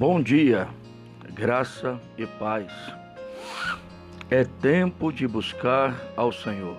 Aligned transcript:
Bom 0.00 0.22
dia, 0.22 0.66
graça 1.34 2.00
e 2.16 2.24
paz. 2.26 2.72
É 4.30 4.44
tempo 4.44 5.12
de 5.12 5.28
buscar 5.28 5.94
ao 6.16 6.32
Senhor. 6.32 6.78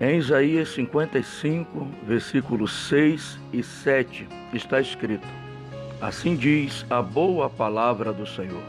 Em 0.00 0.16
Isaías 0.16 0.70
55, 0.70 1.86
versículos 2.06 2.72
6 2.88 3.38
e 3.52 3.62
7, 3.62 4.26
está 4.54 4.80
escrito: 4.80 5.28
Assim 6.00 6.34
diz 6.34 6.86
a 6.88 7.02
boa 7.02 7.50
palavra 7.50 8.10
do 8.10 8.26
Senhor: 8.26 8.64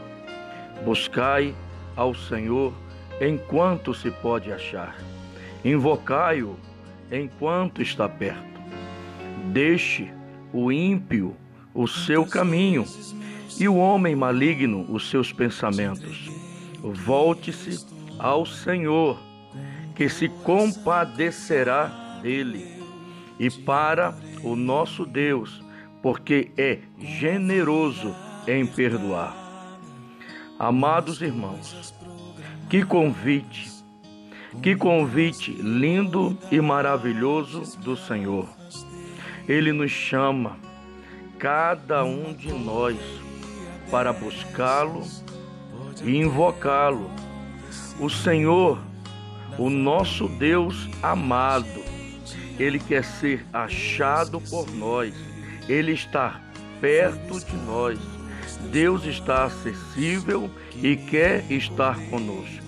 Buscai 0.84 1.54
ao 1.96 2.14
Senhor 2.14 2.74
enquanto 3.22 3.94
se 3.94 4.10
pode 4.10 4.52
achar, 4.52 4.98
invocai-o 5.64 6.58
enquanto 7.10 7.80
está 7.80 8.06
perto. 8.06 8.60
Deixe 9.46 10.12
o 10.52 10.70
ímpio 10.70 11.34
o 11.74 11.86
seu 11.86 12.26
caminho 12.26 12.84
e 13.58 13.68
o 13.68 13.76
homem 13.76 14.16
maligno 14.16 14.86
os 14.88 15.10
seus 15.10 15.32
pensamentos. 15.32 16.28
Volte-se 16.82 17.86
ao 18.18 18.46
Senhor, 18.46 19.18
que 19.94 20.08
se 20.08 20.28
compadecerá 20.28 22.18
dele, 22.22 22.80
e 23.38 23.50
para 23.50 24.14
o 24.42 24.56
nosso 24.56 25.04
Deus, 25.04 25.62
porque 26.02 26.50
é 26.56 26.78
generoso 26.98 28.14
em 28.46 28.66
perdoar. 28.66 29.36
Amados 30.58 31.22
irmãos, 31.22 31.94
que 32.68 32.84
convite, 32.84 33.70
que 34.62 34.76
convite 34.76 35.52
lindo 35.52 36.36
e 36.50 36.60
maravilhoso 36.60 37.78
do 37.80 37.96
Senhor. 37.96 38.48
Ele 39.48 39.72
nos 39.72 39.90
chama 39.90 40.56
cada 41.40 42.04
um 42.04 42.34
de 42.34 42.52
nós 42.52 42.98
para 43.90 44.12
buscá-lo 44.12 45.02
e 46.04 46.18
invocá-lo. 46.18 47.10
O 47.98 48.10
Senhor, 48.10 48.78
o 49.58 49.70
nosso 49.70 50.28
Deus 50.28 50.88
amado, 51.02 51.82
ele 52.58 52.78
quer 52.78 53.02
ser 53.02 53.44
achado 53.52 54.38
por 54.38 54.70
nós, 54.70 55.14
ele 55.66 55.92
está 55.92 56.38
perto 56.78 57.40
de 57.40 57.56
nós. 57.64 57.98
Deus 58.70 59.06
está 59.06 59.44
acessível 59.44 60.50
e 60.74 60.94
quer 60.94 61.50
estar 61.50 61.98
conosco. 62.10 62.62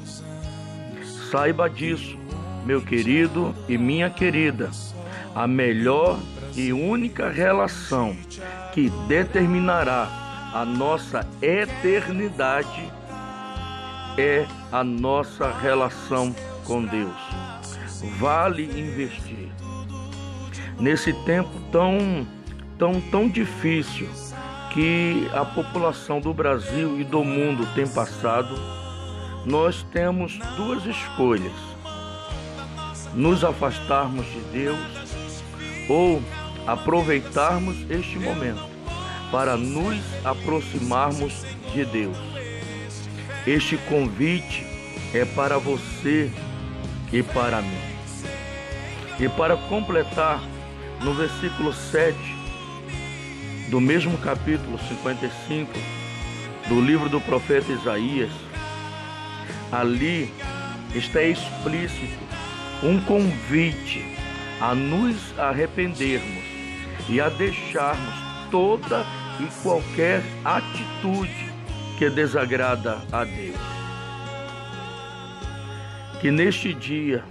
Saiba 1.30 1.68
disso, 1.68 2.16
meu 2.64 2.80
querido 2.80 3.54
e 3.68 3.76
minha 3.76 4.08
querida. 4.08 4.70
A 5.34 5.46
melhor 5.46 6.18
e 6.54 6.72
única 6.72 7.30
relação 7.30 8.16
que 8.72 8.90
determinará 9.08 10.50
a 10.52 10.64
nossa 10.64 11.26
eternidade 11.40 12.92
é 14.18 14.46
a 14.70 14.84
nossa 14.84 15.50
relação 15.50 16.34
com 16.64 16.84
Deus. 16.84 17.16
Vale 18.18 18.64
investir. 18.64 19.48
Nesse 20.78 21.12
tempo 21.24 21.50
tão 21.70 22.26
tão 22.78 23.00
tão 23.00 23.28
difícil 23.28 24.08
que 24.72 25.28
a 25.32 25.44
população 25.44 26.20
do 26.20 26.34
Brasil 26.34 27.00
e 27.00 27.04
do 27.04 27.22
mundo 27.22 27.66
tem 27.74 27.86
passado, 27.86 28.54
nós 29.46 29.86
temos 29.92 30.38
duas 30.56 30.84
escolhas: 30.84 31.52
nos 33.14 33.44
afastarmos 33.44 34.26
de 34.26 34.40
Deus 34.52 34.78
ou 35.88 36.22
aproveitarmos 36.66 37.76
este 37.90 38.18
momento 38.18 38.62
para 39.30 39.56
nos 39.56 39.98
aproximarmos 40.24 41.32
de 41.72 41.84
Deus. 41.84 42.16
Este 43.46 43.76
convite 43.88 44.64
é 45.14 45.24
para 45.24 45.58
você 45.58 46.30
e 47.12 47.22
para 47.22 47.60
mim. 47.60 47.92
E 49.18 49.28
para 49.28 49.56
completar, 49.56 50.40
no 51.02 51.14
versículo 51.14 51.72
7 51.72 52.16
do 53.68 53.80
mesmo 53.80 54.16
capítulo 54.18 54.78
55 54.78 55.72
do 56.68 56.80
livro 56.80 57.08
do 57.08 57.20
profeta 57.20 57.72
Isaías, 57.72 58.30
ali 59.72 60.32
está 60.94 61.22
explícito 61.22 62.22
um 62.82 63.00
convite 63.00 64.04
a 64.60 64.74
nos 64.74 65.16
arrependermos 65.38 66.41
e 67.08 67.20
a 67.20 67.28
deixarmos 67.28 68.14
toda 68.50 69.04
e 69.40 69.62
qualquer 69.62 70.22
atitude 70.44 71.52
que 71.98 72.08
desagrada 72.10 72.98
a 73.10 73.24
Deus. 73.24 73.56
Que 76.20 76.30
neste 76.30 76.72
dia 76.72 77.24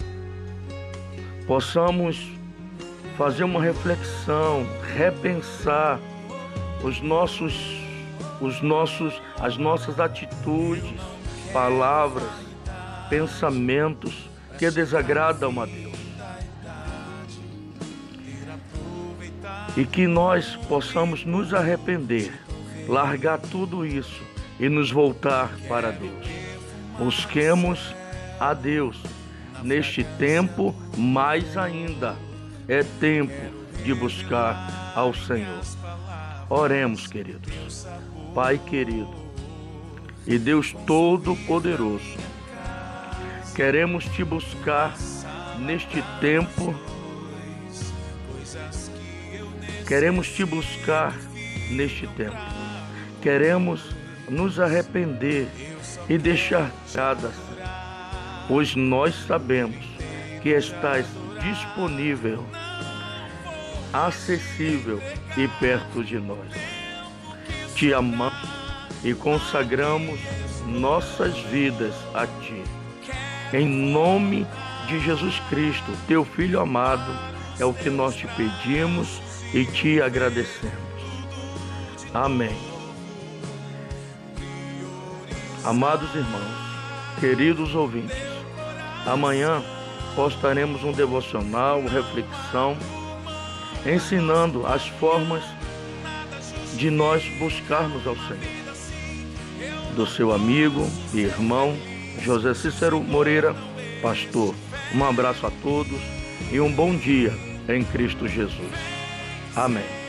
possamos 1.47 2.31
fazer 3.17 3.43
uma 3.43 3.61
reflexão, 3.61 4.65
repensar 4.95 5.99
os 6.83 7.01
nossos 7.01 7.81
os 8.41 8.61
nossos 8.61 9.21
as 9.39 9.57
nossas 9.57 9.99
atitudes, 9.99 10.99
palavras, 11.53 12.29
pensamentos 13.09 14.29
que 14.57 14.69
desagradam 14.71 15.61
a 15.61 15.65
Deus. 15.65 15.90
E 19.75 19.85
que 19.85 20.07
nós 20.07 20.55
possamos 20.67 21.25
nos 21.25 21.53
arrepender, 21.53 22.33
largar 22.87 23.39
tudo 23.39 23.85
isso 23.85 24.21
e 24.59 24.67
nos 24.67 24.91
voltar 24.91 25.49
para 25.67 25.91
Deus. 25.91 26.27
Busquemos 26.97 27.95
a 28.39 28.53
Deus 28.53 29.01
neste 29.63 30.03
tempo, 30.03 30.75
mais 30.97 31.57
ainda 31.57 32.15
é 32.67 32.83
tempo 32.83 33.33
de 33.83 33.93
buscar 33.93 34.93
ao 34.95 35.13
Senhor. 35.13 35.61
Oremos, 36.49 37.07
queridos. 37.07 37.87
Pai 38.33 38.57
querido 38.57 39.21
e 40.25 40.37
Deus 40.37 40.73
Todo-Poderoso, 40.85 42.17
queremos 43.55 44.05
te 44.05 44.23
buscar 44.23 44.93
neste 45.59 46.01
tempo 46.19 46.75
Queremos 49.91 50.29
te 50.29 50.45
buscar 50.45 51.13
neste 51.69 52.07
tempo. 52.07 52.37
Queremos 53.21 53.93
nos 54.29 54.57
arrepender 54.57 55.49
e 56.07 56.17
deixar 56.17 56.71
cada 56.93 57.29
pois 58.47 58.73
nós 58.73 59.13
sabemos 59.27 59.75
que 60.41 60.47
estás 60.47 61.05
disponível, 61.43 62.41
acessível 63.91 65.01
e 65.35 65.45
perto 65.59 66.05
de 66.05 66.19
nós. 66.19 66.53
Te 67.75 67.93
amamos 67.93 68.49
e 69.03 69.13
consagramos 69.13 70.21
nossas 70.67 71.37
vidas 71.51 71.95
a 72.13 72.25
ti. 72.25 72.63
Em 73.51 73.67
nome 73.67 74.47
de 74.87 75.01
Jesus 75.01 75.37
Cristo, 75.49 75.91
teu 76.07 76.23
Filho 76.23 76.61
amado, 76.61 77.11
é 77.59 77.65
o 77.65 77.73
que 77.73 77.89
nós 77.89 78.15
te 78.15 78.25
pedimos 78.37 79.21
e 79.53 79.65
te 79.65 80.01
agradecemos. 80.01 80.73
Amém. 82.13 82.55
Amados 85.63 86.13
irmãos, 86.15 87.19
queridos 87.19 87.75
ouvintes, 87.75 88.17
amanhã 89.05 89.61
postaremos 90.15 90.83
um 90.83 90.91
devocional, 90.91 91.81
reflexão, 91.83 92.75
ensinando 93.85 94.65
as 94.65 94.87
formas 94.87 95.43
de 96.75 96.89
nós 96.89 97.23
buscarmos 97.37 98.07
ao 98.07 98.15
Senhor. 98.15 98.61
Do 99.95 100.07
seu 100.07 100.31
amigo 100.33 100.87
e 101.13 101.19
irmão 101.19 101.77
José 102.21 102.53
Cícero 102.53 103.01
Moreira, 103.01 103.55
pastor. 104.01 104.55
Um 104.95 105.03
abraço 105.03 105.45
a 105.45 105.51
todos 105.61 105.99
e 106.51 106.59
um 106.59 106.71
bom 106.71 106.95
dia 106.95 107.33
em 107.69 107.83
Cristo 107.83 108.27
Jesus. 108.27 108.90
Amém. 109.55 110.00